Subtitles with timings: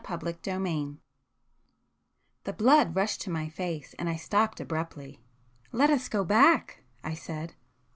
[0.03, 0.97] [p 221]XIX
[2.45, 5.19] The blood rushed to my face, and I stopped abruptly.
[5.71, 7.53] "Let us go back," I said.